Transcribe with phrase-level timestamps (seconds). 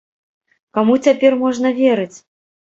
[0.77, 2.17] Каму цяпер можна верыць?